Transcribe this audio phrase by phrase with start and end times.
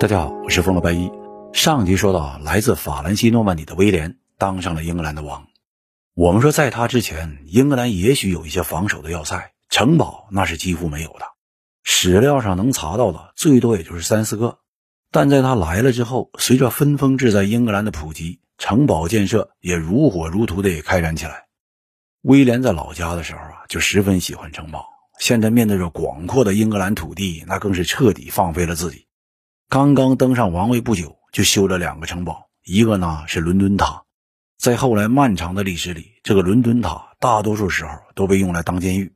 [0.00, 1.10] 大家好，我是风罗白衣。
[1.52, 5.48] 上集说到，来自法兰西诺曼底的威廉当上了英格兰的王。
[6.14, 11.26] 我们说，在他之前，英格兰也许有一些防守的要塞，城堡那是几乎没有的。
[11.82, 14.60] 史料上能查到的，最多也就是三四个。
[15.10, 21.46] 但在他来了之后，随着分封制在英格兰的普及，城堡建设也如火如荼地开展起来。
[22.22, 24.86] 威廉在老家的时候啊，就十分喜欢城堡。
[25.18, 29.07] 现在面对着广阔的英格兰土地，那更是彻底放飞了自己。
[29.70, 34.04] 刚刚登上王位不久，就修了两个城堡，一个呢是伦敦塔。
[34.56, 39.12] 在后来漫长的历史里，这个伦敦塔大多数时候都被用来当监狱，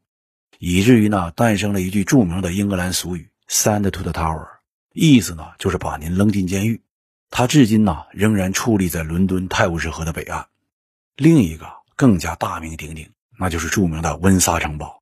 [0.58, 4.46] 以至于呢诞生了一句著名的英格兰俗语 “Send to the Tower”，
[4.92, 6.82] 意思呢就是把您扔进监狱。
[7.30, 10.48] 它至今呢仍然矗立在伦敦泰晤士河的北岸。
[11.16, 11.66] 另一个
[11.96, 15.00] 更加大名鼎鼎，那就是著名的温莎城堡。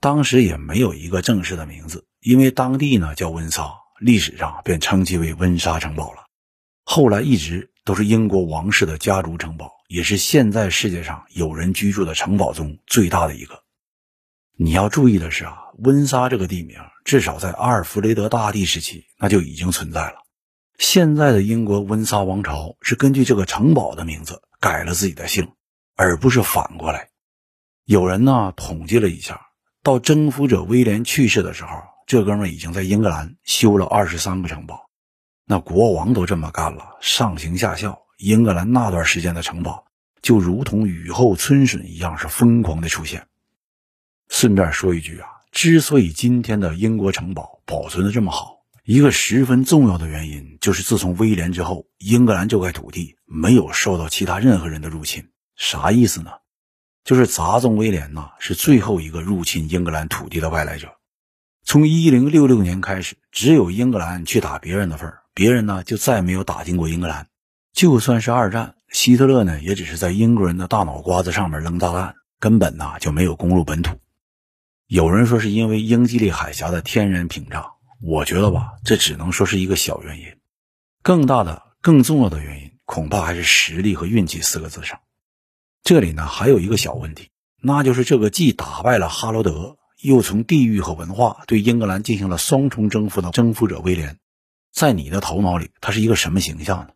[0.00, 3.80] 当时也没有一个正式的名字，因为当地呢叫温莎。
[4.02, 6.24] 历史上便称其为温莎城堡了，
[6.84, 13.62] 后来一直都是英国王室的家族城堡，也是现在世界上有人居住的城堡中最大的一个。
[14.56, 20.16] 你要注意的是啊，温莎这个地名至少在阿尔弗雷德大帝时期那就已经存在了。
[20.78, 25.52] 现在的英国温莎王朝是根据这个城堡的名字改了自己的姓，
[25.94, 27.08] 而不是反过来。
[27.84, 29.40] 有人呢统计了一下，
[29.84, 31.91] 到征服者威廉去世的时候。
[32.06, 34.88] 这哥们已经在英格兰修了二十三个城堡，
[35.46, 39.86] 那国王都这么干了，上行下效，英格兰那段时间的城堡
[40.20, 43.26] 就如同雨后春笋一样，是疯狂的出现。
[44.28, 55.30] 顺便说一句啊，之所以今天的英国城堡保存的这么好，一个十分重要的原因就是自从威廉之后，英格兰这块土地没有受到其他任何人的入侵。
[55.56, 56.30] 啥意思呢？
[57.04, 60.96] 就是杂种威廉呐，是最后一个入侵英格兰土地的外来者。
[61.64, 67.28] 从一零六六年开始，只有英格兰去打别人的份儿，别人呢就再没有打进过英格兰。
[67.72, 73.98] 就算是二战，希特勒呢也只是在英国人的大脑瓜子上面扔炸弹，根本呢就没有攻入本土。
[74.88, 77.64] 有人说是因为英吉利海峡的天然屏障，
[78.02, 80.26] 我觉得吧，这只能说是一个小原因。
[81.02, 85.00] 更大的、更重要的原因，恐怕还是实力和运气四个字上。
[85.82, 87.30] 这里呢还有一个小问题，
[87.62, 89.78] 那就是这个既打败了哈罗德。
[90.02, 94.18] 又从地域和文化对英格兰进行了双重征服的征服者威廉，
[94.72, 96.88] 在你的头脑里，他是一个什么形象呢？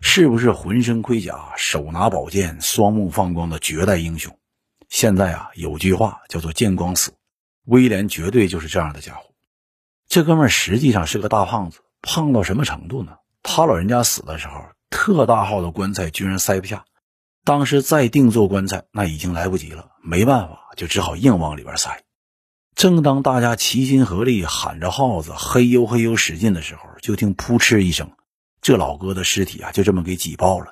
[0.00, 4.38] 是不是浑身盔甲、手拿宝剑、双目放光的绝代英雄？
[4.88, 7.12] 现在啊，有句话叫做“见光死”，
[7.66, 9.24] 威廉绝对就是这样的家伙。
[10.08, 13.16] 这哥们儿实际上是个大胖子，胖到什么程度呢？
[13.42, 16.86] 他老人家死的时候，特大号的棺材居然塞不下，
[17.44, 22.04] 当时再定做棺材那已经来不及了，没办法，就只好硬往里边塞。
[22.78, 28.12] 正当大家齐心合力喊着号子，嘿呦嘿呦使劲的时候，就听扑哧一声，
[28.62, 30.70] 这老哥的尸体啊就这么给挤爆了。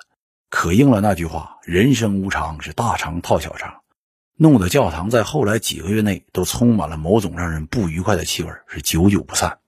[0.48, 3.80] 可应了那句话：“人生无常，是大肠套小肠。”
[4.38, 9.58] 弄得教堂在后来几个月内都充满了某种让人不愉快的气味，是久久不散。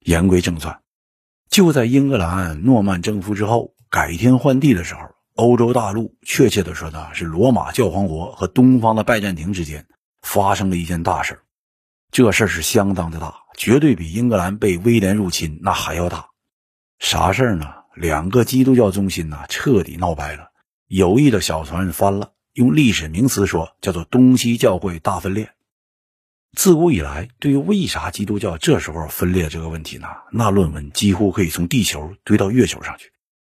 [0.00, 0.80] 言归正传，
[1.48, 5.00] 就在英格兰诺曼征服之后，改天换地的时候，
[5.34, 9.86] 欧洲大陆，确切的说呢，是罗马教皇国和东方的拜占庭之间
[10.20, 11.40] 发生了一件大事
[12.14, 16.26] 这事儿是相当的大，绝对比英格兰被威廉入侵那还要大。
[17.00, 17.66] 啥事儿呢？
[17.96, 20.52] 两个基督教中心呐，彻底闹掰了，
[20.86, 22.30] 友谊的小船翻了。
[22.52, 25.50] 用历史名词说，叫做东西教会大分裂。
[26.56, 30.06] 自古以来，对于为啥基督教这时候分裂这个问题呢？
[30.30, 33.10] 那论文几乎可以从地球堆到月球上去，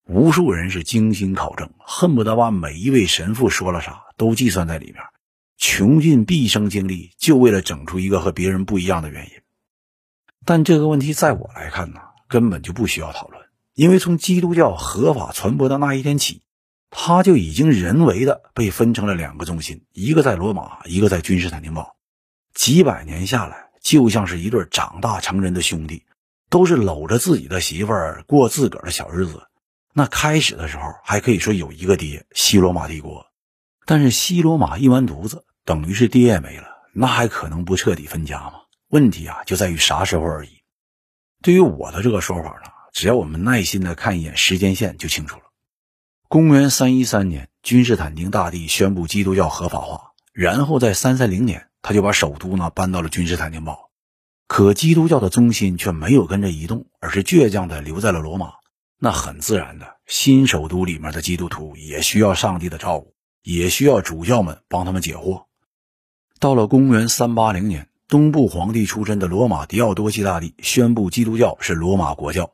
[0.07, 4.95] 无数人是精心考证，恨不得把每一位神父说了啥都计算在里面。
[5.57, 9.31] 穷尽毕生精力，就为了整出一个和别人不一样的原因。
[10.45, 16.41] 但这个问题，在我来看呢，根本就不需要讨论，因为从基督教合法传播的那一天起，
[16.89, 21.95] 它就已经人为的被分成了两个中心，一个在罗马，一个在君士坦丁堡。
[22.53, 26.05] 几百年下来，就像是一对长大成人的兄弟，
[26.49, 29.43] 都是搂着自己的媳妇儿过自个儿的小日子。
[29.93, 33.26] 那开始的时候，还可以说有一个爹——西罗马帝国。
[33.87, 38.55] 但是西罗马一完犊子，等于是爹也没了，那还可能不彻底分家吗？
[38.89, 40.49] 问题啊，就在于啥时候而已。
[41.41, 45.43] 对于我的这个说法呢，只要我们耐心的看一眼时间线就清楚了。
[46.27, 53.89] 公元三一三年，君士坦丁大帝宣布基督教合法化，然后在三三零年，他就把首都呢搬到了君士坦丁堡。
[54.47, 58.51] 可基督教的中心却没有跟着移动，而是倔强的留在了罗马。
[58.99, 63.13] 那很自然的，新首都里面的基督徒也需要上帝的照顾。
[63.47, 65.45] 也需要主教们帮他们解惑。
[66.37, 72.51] 到了公元三八零年，东部皇帝出身的罗马狄奥多西大帝宣布基督教是罗马国教。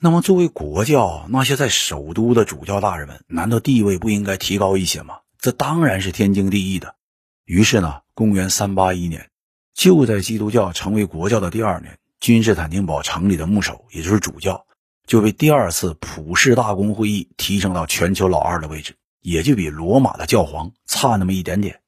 [0.00, 5.18] 那么作为国教，那些在首都的主教大人们，难道地位不应该提高一些吗？
[5.38, 6.96] 这当然是天经地义的。
[7.44, 9.30] 于是呢，公元三八一年，
[9.72, 14.66] 就在基督教成为国教的第二年，君士坦丁堡城里的牧首，也就是主教，
[15.06, 21.80] 就被第二次普世大公会议提升到全球老二的位置，也就比罗马的教皇差那么一点点。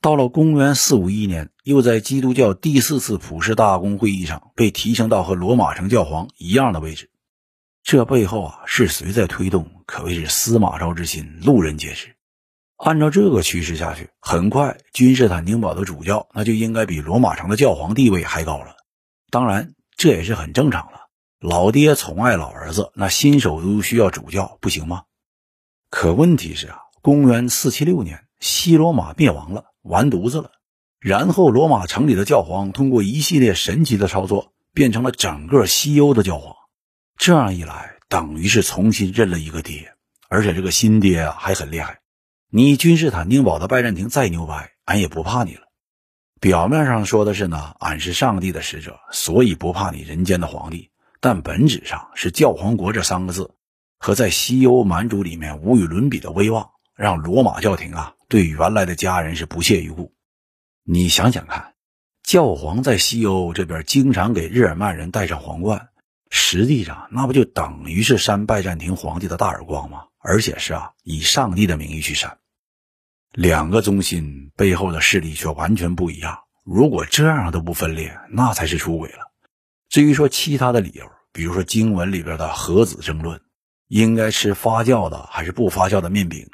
[0.00, 7.10] 到了公元四五一年，又在基督教第四次普世大公会议上被提升到和罗马城教皇一样的位置。
[7.82, 9.70] 这背后啊，是谁在推动？
[9.86, 12.16] 可谓是司马昭之心，路人皆知。
[12.76, 18.76] 按照这个趋势下去，很快君士坦丁堡的主教那就应该比罗马城的教皇地位还高了。
[19.30, 21.00] 当然，这也是很正常的。
[21.40, 25.04] 老爹宠爱老儿子，那新首都需要主教，不行吗？
[25.96, 29.66] 可问题是啊，公元四七六年，西罗马灭亡了。
[29.82, 30.50] 完犊子了！
[30.98, 36.56] 然后罗马城里的教皇通过一系列神奇的操作，变成了整个西欧的教皇。
[37.16, 39.94] 这样一来，等于是重新认了一个爹，
[40.28, 42.00] 而且这个新爹啊还很厉害。
[42.50, 45.62] 你君士坦丁堡的拜占庭再牛掰，俺也不怕你了。
[46.40, 50.90] 表面上说的是呢，俺是上帝的使者，所以不怕你人间的皇帝。
[51.20, 53.54] 但本质上是教皇国这三个字
[54.04, 58.12] 和在西欧蛮族里面无与伦比的威望，让罗马教廷啊。
[58.28, 60.12] 对原来的家人是不屑一顾，
[60.82, 61.72] 你想想看，
[62.22, 65.88] 教皇在西欧这边经常给日耳曼人戴上皇冠，
[66.28, 70.02] 实际上那不就等于是扇拜占庭皇帝的大耳光吗？
[70.18, 72.36] 而且是啊，以上帝的名义去扇。
[73.32, 76.38] 两个中心背后的势力却完全不一样。
[76.62, 79.32] 如果这样都不分裂，那才是出轨了。
[79.88, 83.40] 至于说其他的理由，比如说经文里边的核子争论，
[83.88, 86.48] 应该吃发酵的还是不发酵的面饼？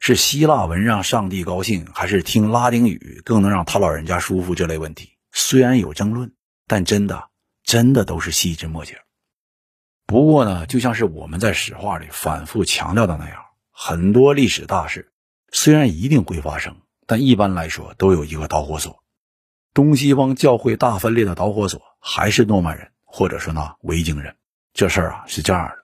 [0.00, 4.54] 是希腊文让上帝高兴，还是听拉丁语更能让他老人家舒服？
[4.54, 6.30] 这类问题虽然有争论，
[6.66, 7.30] 但真的
[7.62, 8.98] 真的都是细枝末节。
[10.06, 15.10] 不过呢，就像是我们在史话里反复强调的那样，很多历史大事
[15.52, 16.76] 虽然一定会发生，
[17.06, 19.02] 但一般来说都有一个导火索。
[19.72, 24.36] 东西方教会大分裂的导火索还是诺曼人，或者说呢维京人。
[24.74, 25.83] 这事儿啊是这样的：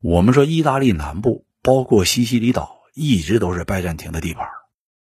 [0.00, 2.80] 我们说意大利南部，包括西西里岛。
[2.92, 4.48] 一直都是拜占庭的地盘，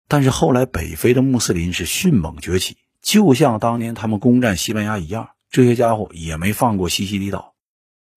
[0.08, 7.54] 但是后来北非的穆斯林是迅猛崛起，就像当年他们攻占西班牙一样，这些家伙也没放过西西里岛。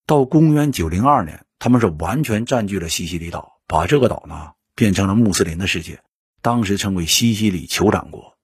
[0.07, 6.01] 到公元902年，他们是完全占据了西西里岛，把这个岛呢变成了穆斯林的世界，
[6.41, 8.35] 当时称为西西里酋长国。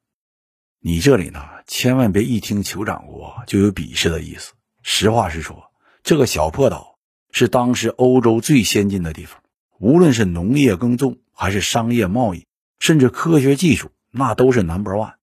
[0.79, 4.53] 你这里呢，千万别一听酋长国就有鄙视的意思。
[4.83, 5.71] 实话实说，
[6.03, 6.96] 这个小破岛
[7.37, 9.39] 是当时欧洲最先进的地方。
[9.79, 12.47] 无论是农业耕种，还是商业贸易，
[12.79, 15.13] 甚至科学技术，那都是 number one。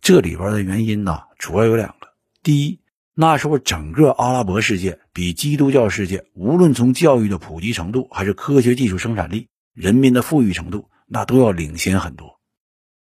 [0.00, 2.08] 这里边的原因呢，主要有两个：
[2.42, 2.80] 第一，
[3.14, 12.38] 那时候整个阿拉伯世界比基督教世界，无论从教育的普及程度，还是科学技术生产力、人民的富裕程度，那都要领先很多；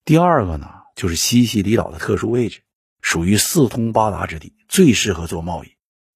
[0.03, 2.61] 第二个呢，就是西西里岛的特殊位置，
[3.01, 5.67] 属于四通八达之地，最适合做贸易。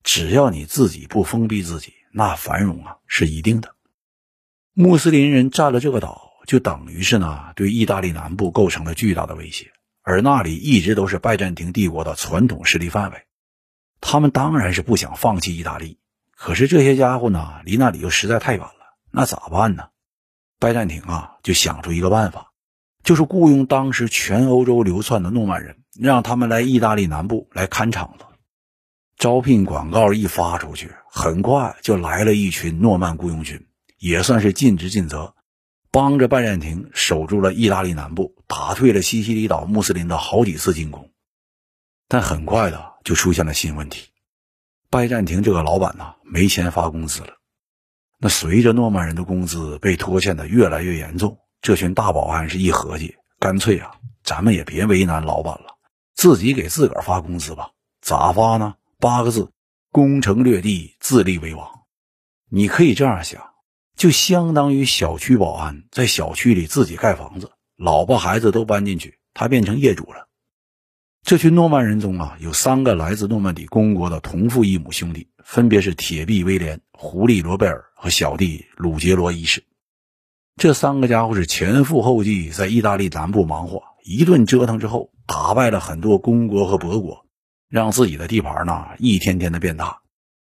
[0.01, 3.75] 只要你自己不封闭自己，那繁荣啊是一定的。
[4.73, 13.25] 穆斯林人占了这个岛，就等于是呢对意大利南部构成了巨大的威胁，而那里一直都是拜占庭帝国的传统势力范围。
[13.99, 15.99] 他们当然是不想放弃意大利，
[16.31, 19.89] 可是这些家伙呢离那里又实在太远了，那咋办呢？
[20.57, 22.53] 拜占庭啊就想出一个办法，
[23.03, 28.23] 就是雇佣当时全欧洲流窜的诺曼人，让他们来意大利南部来看场子。
[29.17, 33.65] 招聘广告一发出去，很快就来了一群诺曼雇佣军。
[33.97, 35.33] 也算是尽职尽责，
[35.89, 41.09] 帮着拜占庭守住了意大利南部，打退了西西里岛穆斯林的好几次进攻。
[42.09, 44.09] 但很快的就出现了新问题，
[44.89, 47.37] 拜占庭这个老板呢没钱发工资了。
[48.19, 53.91] 那随着诺曼人的工资被拖欠的越来越严重，这群大保安是一合计，干脆啊，
[54.23, 55.77] 咱们也别为难老板了，
[56.13, 57.71] 自己给自个儿发工资吧。
[58.01, 58.75] 咋发呢？
[58.99, 59.49] 八个字：
[59.95, 61.69] 攻城略地，自立为王。
[62.49, 63.41] 你可以这样想。
[63.95, 70.27] 就相当于小区保安在小区里自己盖房子，老婆孩子都搬进去，他变成业主了。
[71.23, 79.63] 这群诺曼人中啊，有三个来自诺曼底公国的同父异母兄弟，分别是铁臂威廉、狐狸罗贝尔和小弟鲁杰罗一世。
[80.57, 87.24] 这三个家伙是前赴后继，在意大利南部忙活一顿折腾之后，打败了很多公国和伯国，
[87.69, 90.01] 让自己的地盘呢一天天的变大。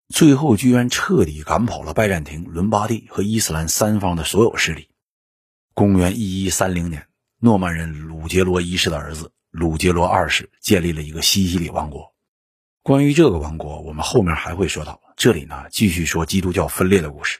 [0.09, 4.89] 最后居然彻底赶跑了拜占庭、伦巴第和伊斯兰三方的所有势力。
[5.73, 7.07] 公元一一三零年，
[7.39, 12.13] 诺曼人鲁杰罗一世的儿子鲁杰罗二世建立了一个西西里王国。
[12.83, 15.01] 关于这个王国，我们后面还会说到。
[15.17, 17.39] 这里呢，继续说基督教分裂的故事。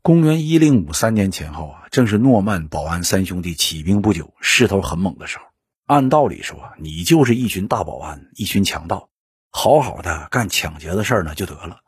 [0.00, 5.44] 公元一零五三年前后啊，正是诺曼保安三兄弟起兵不久，势头很猛的时候。
[5.86, 9.08] 按道理说，你就是一群大保安，一群强盗，
[9.50, 11.78] 好好的干抢劫的事儿呢就得了。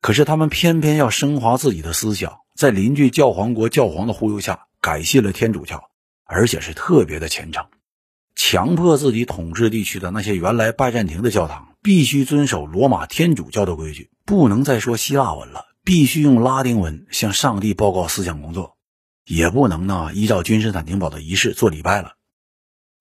[0.00, 5.90] 可是他们偏偏要升华自己的思想，在邻居教皇国教皇的忽悠下，改信了天主教，
[6.24, 7.66] 而且是特别的虔诚。
[8.36, 18.76] 强迫自己统治地区的那些原来拜占庭的教堂必须遵守罗马天主教的规矩，不能再说希腊文了，必须用拉丁文向上帝报告思想工作，
[19.26, 22.12] 也不能呢依照君士坦丁堡的仪式做礼拜了。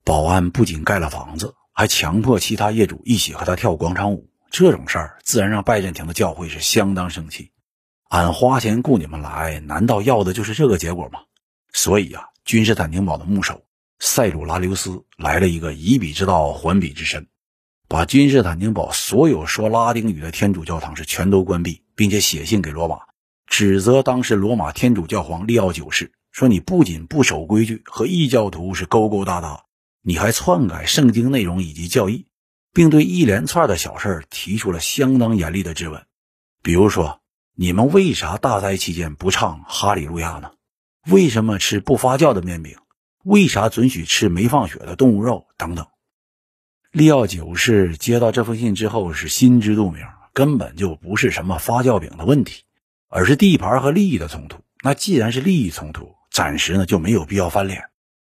[0.03, 7.51] 保安不仅盖了房子，还强迫其他业主一起和他跳广场舞，这种事儿自然让拜占庭的教会是相当生气。
[8.09, 11.19] 俺花钱雇你们来，难道要的就是这个结果吗？
[11.71, 13.63] 所以啊，君士坦丁堡的牧首。
[14.01, 17.27] 塞鲁拉留斯来了一个以彼之道还彼之身，
[17.89, 22.99] 把君士坦丁堡所有说拉丁语的天主教堂是全都关闭，并且写信给罗马，
[23.45, 29.65] 指责当时罗马天主教皇利奥九世，说你不仅不守规矩，和异教徒是勾勾搭搭，
[30.01, 32.25] 你还篡改圣经内容以及教义，
[32.73, 36.05] 并对一连串的小事提出了相当严厉的质问，
[36.61, 37.21] 比如说，
[37.55, 40.51] 你们为啥大灾期间不唱哈利路亚呢？
[41.05, 42.77] 为什么吃不发酵的面饼？
[43.23, 45.47] 为啥准许吃没放血的动物肉？
[45.57, 45.87] 等等。
[46.91, 52.63] 利奥九世接到这封信之后是心知肚明，根本就不是什么发酵饼的问题，
[53.09, 54.61] 而是地盘和利益的冲突。
[54.81, 57.88] 那既然是利益冲突，暂时呢就没有必要翻脸，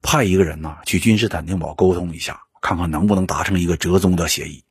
[0.01, 4.63] 派一个人呢去君士坦丁堡沟通一下，看看能不能达成一个折中的协议。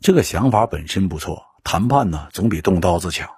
[0.00, 3.28] 这个想法本身不错，谈判呢总比动刀子强。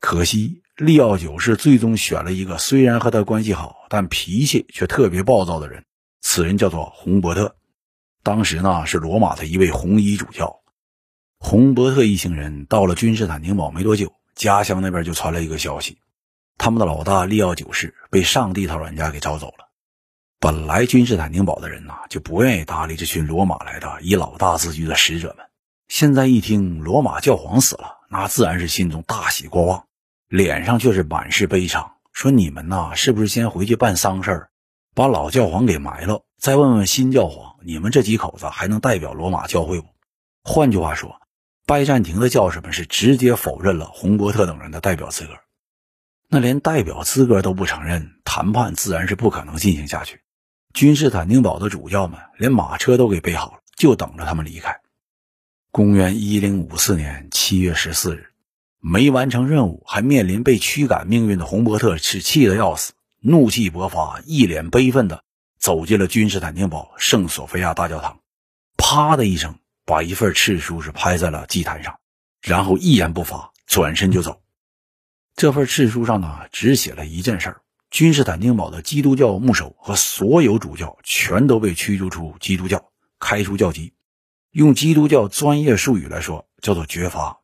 [0.00, 0.62] 可惜。
[0.76, 5.86] 利奥九世最终选了一个虽然和他关系好，但脾气却特别暴躁的人。
[6.20, 7.56] 此人叫做洪伯特，
[8.22, 10.60] 当时呢是罗马的一位红衣主教。
[11.38, 15.96] 洪伯特一行人到了君士坦丁堡没多久，家乡那边就传来一个消息：
[16.58, 19.65] 他们的老大利奥九世被上帝他老人家给招走了。
[20.38, 25.46] 本来君士坦丁堡的人呐就不愿意搭理这群罗马来的以老大自居的使者们，
[25.88, 29.86] 现在一听罗马教皇死了，那自然是心中大喜过望。
[30.28, 34.50] 脸上却是满是悲伤，说：“你们呐，是不是先回去办丧事儿，
[34.94, 39.86] 把老教皇给埋了，再问问新教皇，你们这几口子还能代表罗马教会不？”
[40.44, 41.20] 换句话说，
[41.64, 45.32] 拜占庭的教士们是直接否认了洪伯特等人的代表资格。
[46.28, 50.20] 那连代表资格都不承认，谈判自然是不可能进行下去。
[50.76, 54.78] 君士坦丁堡的主教们连马车都给备好了，就等着他们离开。
[55.70, 58.26] 公元一零五四年七月十四日。
[58.78, 65.24] 没完成任务，还面临被驱赶命运的洪伯特是气得要死，怒气勃发，一脸悲愤的
[65.58, 68.20] 走进了君士坦丁堡圣索菲亚大教堂，
[68.76, 71.98] 啪的一声把一份敕书是拍在了祭坛上，
[72.42, 74.42] 然后一言不发，转身就走。
[75.36, 83.94] 这份敕书上呢，只写了一件事儿：君士坦丁堡的基督教牧首和所有主教全都被驱逐出基督教，开除教籍。
[84.50, 87.40] 用基督教专业术语来说，叫做绝罚。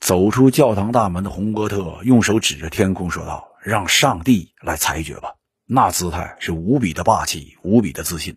[0.00, 5.34] 走出教堂大门的洪伯特用手指着天空说道：“让上帝来裁决吧。”
[5.66, 8.36] 那姿态是无比的霸气，无比的自信。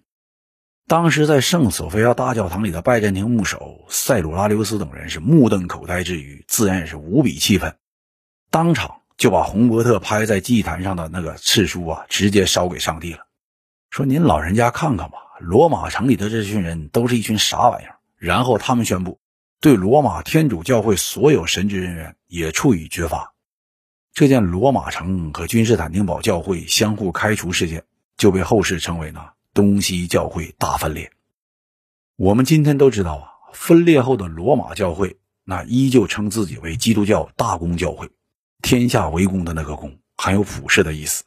[0.87, 7.75] 当时在圣索菲亚大教堂里的拜占庭牧首塞鲁拉留斯等人是目瞪口呆之余，自然也是无比气愤，
[8.49, 13.25] 当场就把洪伯特拍在祭坛上的那个敕书啊，直接烧给上帝了，
[13.89, 19.19] 说：“您老人家看看吧，罗马城里的这群人都是一群啥玩意儿？”然后他们宣布。
[19.59, 23.33] 对罗马天主教会所有神职人员也处以绝罚。
[24.13, 27.83] 这件罗马城和君士坦丁堡教会相互开除事件，
[28.17, 29.19] 就被后世称为呢
[29.55, 31.11] 东西教会大分裂。
[32.17, 38.11] 我们今天都知道啊，分裂后的罗马教会那依旧称自己为基督教大公教会，
[38.61, 41.23] 天下为公的那个公，含有普世的意思。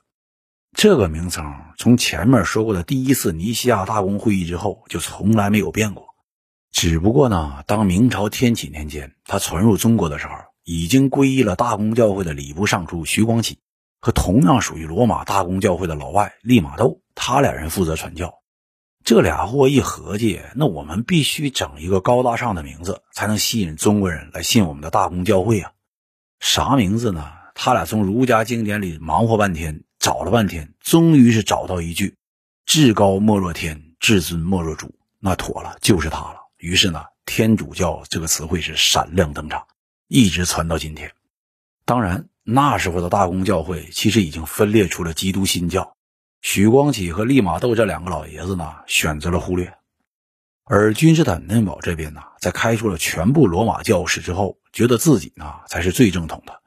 [0.77, 6.07] 这个名称从前面说过的第一次尼西亚大公会议之后，就从来没有变过。
[6.71, 10.35] 只不过呢，当明朝天启年间他传入中国的时候，
[10.65, 13.59] 已经皈依了大公教会的礼部尚书徐光启，
[14.01, 18.35] 和同样属于罗马大公教会的老外利玛窦，他俩人负责传教。
[19.03, 25.73] 这俩货一合计，那我们必须整一个高大上的名字，才能吸引中国人来信我们的大公教会啊！
[26.41, 27.25] 啥名字呢？
[27.55, 32.17] 他俩从儒家经典里忙活半天，找了半天，终于是找到一句
[32.65, 36.37] ：“至高莫若天，至尊莫若主。”那妥了，就是他了。
[36.57, 39.63] 于是呢，天主教这个词汇是闪亮登场，
[40.09, 41.13] 一直传到今天。
[41.85, 45.95] 当然，那时候的大公教会其实已经分裂出了基督新教。
[46.41, 49.71] 许光启和利玛窦这两个老爷子呢，选择了忽略。
[50.65, 56.61] 而君士坦丁堡这边呢，在开除了全部罗马教士之后，觉得自己呢才是最正统的，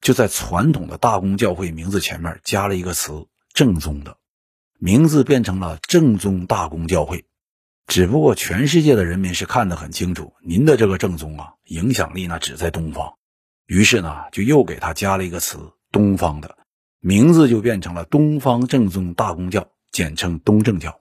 [0.00, 4.16] 就在传统的大公教会名字前面加了一个词“正宗的”，
[4.78, 7.24] 名字变成了正宗大公教会。
[7.86, 13.14] 只不过全世界的人民是看得很清楚，您的这个正宗啊，影响力那只在东方，
[13.66, 16.56] 于是呢，就又给他加了一个词“东方的”，
[17.00, 21.00] 名字就变成了东方正宗大公教，简称东正教。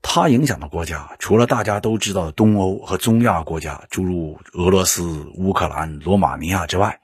[0.00, 7.00] 它影响的国家，除了大家都知道的东欧和中亚国家，诸如俄罗斯、乌克兰、罗马尼亚之外，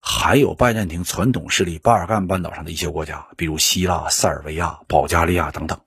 [0.00, 5.80] 还有拜占庭传统势力巴尔干半岛上的一些国家，比如希腊、塞尔维亚、保加利亚等等。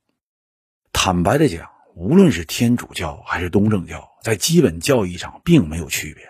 [0.91, 6.25] 坦白的讲，无论是天主教还是东正教，在基本教义上并没有区别，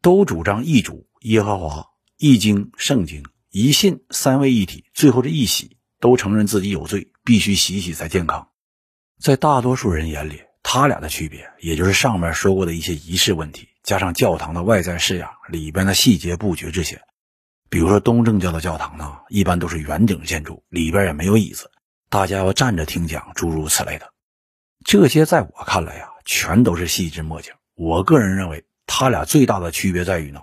[0.00, 1.84] 都主张一主耶和华、
[2.16, 8.48] 一经圣经、一信三位一体，最后这一洗，都承认自己有罪，必须洗洗才健康。
[9.18, 17.02] 在大多数人眼里，他俩的区别，也就是上面说过的一些仪式问题，加上教堂的外在式样、里边的细节布局这些。
[17.68, 21.70] 比如说东正教的教堂呢，一般都是圆顶建筑，里边也没有椅子，
[22.08, 24.12] 大家要站着听讲，诸如此类的。
[24.84, 27.52] 这些在我看来呀，全都是细枝末节。
[27.74, 30.42] 我个人认为，他俩最大的区别在于呢，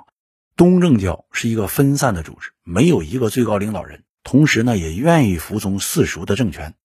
[0.58, 6.76] 东正教是一个分散的组织，没有一个最高领导人，同时呢，也愿意服从世俗的政权。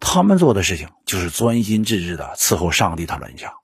[0.00, 3.54] 他们做的事情就是专心致志的伺候上帝他们一家，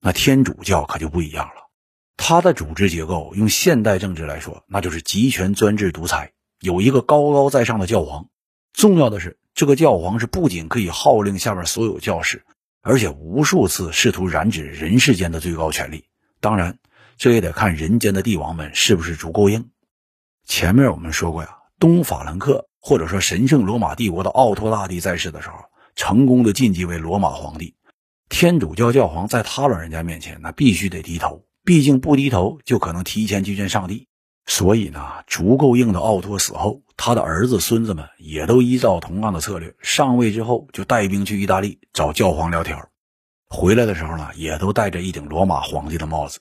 [0.00, 1.68] 那天主教可就不一样了。
[2.16, 8.28] 他的组织结构用现代政治来说，那就是集权专制独裁，有一个高高在上的教皇。
[8.72, 12.44] 重要的是，这个教皇是不仅可以号令下面所有教士，
[12.80, 16.04] 而且无数次试图染指人世间的最高权力。
[16.40, 16.78] 当然，
[17.16, 19.70] 这也得看人间的帝王们是不是足够硬。
[20.46, 25.56] 前面我们说过呀，东法兰克或者说神圣罗马帝国的奥托大帝在世的时候。
[25.94, 27.74] 成功的晋级为罗马皇帝，
[28.28, 34.08] 天主教教皇在他老人家面前，那必须得低头，毕竟不低头就可能提前去见上帝。
[34.46, 42.76] 所以呢，足够硬的奥托死后，他的儿子、孙子们也都依照同样的策略，上位之后就带兵去意大利找教皇聊天，
[43.48, 46.40] 回来的时候呢，也都戴着一顶罗马皇帝的帽子。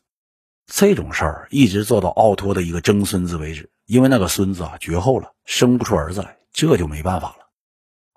[0.66, 7.41] 这种事儿一直做到奥托的一个曾孙子为止，因为那个孙子啊绝后了，生不出儿子来，这就没办法了。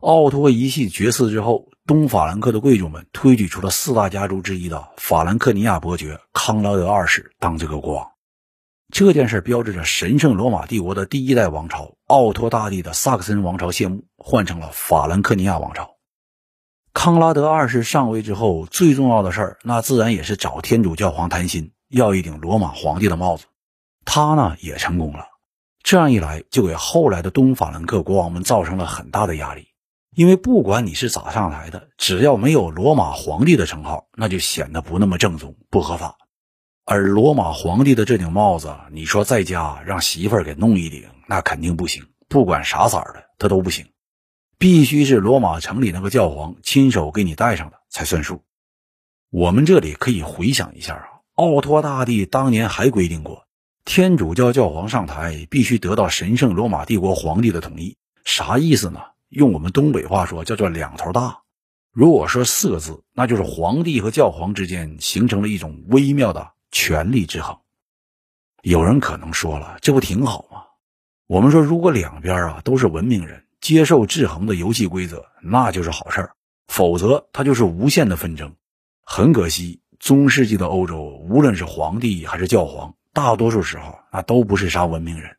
[0.04, 8.06] 奥托一系绝嗣之后，东法兰克的贵族们推举出了四大家族之一的法兰克尼亚伯爵康拉德二世当这个国王。
[8.92, 15.88] 这件事标志着神圣罗马帝国的第一代王朝奥托大帝的萨克森王朝谢幕，换成了法兰克尼亚王朝。
[16.92, 23.46] 康拉德二世上位之后，最重要的事儿，那自然也是找天主教皇谈心，要一顶罗马皇帝的帽子。
[24.04, 25.24] 他呢也成功了。
[25.82, 29.66] 这样一来，就给后来的东法兰克国王们造成了很大的压力。
[30.14, 36.16] 因为不管你是咋上台的，只要没有罗马皇帝的称号，那就显得不那么正宗、不合法。
[36.85, 42.07] 而罗马皇帝的这顶帽子，你说在家让媳妇儿给弄一顶，那肯定不行。
[42.29, 43.87] 不管啥色儿的，他都不行，
[44.57, 48.42] 必须是罗马城里那个教皇亲手给你戴上的才算数。
[49.31, 53.46] 我们这里可以回想一下啊，奥托大帝当年还规定过，
[53.85, 59.00] 天主教教皇上台必须得到神圣罗马帝国皇帝的同意，啥意思呢？
[59.34, 61.40] 用我们东北话说，叫做两头大。
[61.90, 67.58] 如果说四个字，那就是皇帝和教皇之间形成了一种微妙的权力制衡。
[68.62, 70.62] 有人可能说了，这不挺好吗？
[71.26, 76.28] 我们说，如果两边啊都是文明人，接受制衡的游戏规则，那就是好事儿；
[76.68, 78.54] 否则，它就是无限的纷争。
[79.02, 85.36] 很可惜，中世纪的欧洲，无论是皇帝还是教皇，大多数时候那都不是啥文明人。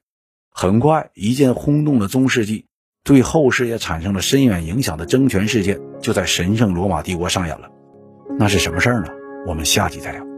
[0.50, 2.68] 很快，一件轰动的中世纪。
[3.06, 7.70] 对后世也产生了深远影响的争权事件，就在神圣罗马帝国上演了。
[8.40, 9.10] 那是什么事儿呢？
[9.46, 10.35] 我们下集再聊。